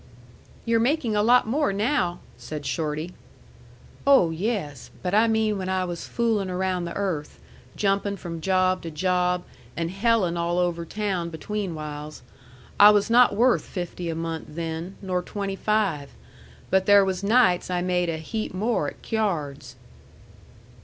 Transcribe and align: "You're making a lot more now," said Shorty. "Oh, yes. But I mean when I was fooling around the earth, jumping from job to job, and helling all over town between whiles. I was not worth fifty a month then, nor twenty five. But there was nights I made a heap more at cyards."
"You're 0.65 0.79
making 0.79 1.15
a 1.15 1.21
lot 1.21 1.45
more 1.47 1.71
now," 1.71 2.21
said 2.35 2.65
Shorty. 2.65 3.13
"Oh, 4.07 4.31
yes. 4.31 4.89
But 5.03 5.13
I 5.13 5.27
mean 5.27 5.59
when 5.59 5.69
I 5.69 5.85
was 5.85 6.07
fooling 6.07 6.49
around 6.49 6.85
the 6.85 6.95
earth, 6.95 7.39
jumping 7.75 8.17
from 8.17 8.41
job 8.41 8.81
to 8.81 8.89
job, 8.89 9.43
and 9.77 9.91
helling 9.91 10.37
all 10.37 10.57
over 10.57 10.85
town 10.85 11.29
between 11.29 11.75
whiles. 11.75 12.23
I 12.79 12.89
was 12.89 13.11
not 13.11 13.35
worth 13.35 13.61
fifty 13.63 14.09
a 14.09 14.15
month 14.15 14.45
then, 14.49 14.95
nor 15.03 15.21
twenty 15.21 15.55
five. 15.55 16.09
But 16.71 16.87
there 16.87 17.05
was 17.05 17.23
nights 17.23 17.69
I 17.69 17.83
made 17.83 18.09
a 18.09 18.17
heap 18.17 18.55
more 18.55 18.87
at 18.87 19.05
cyards." 19.05 19.75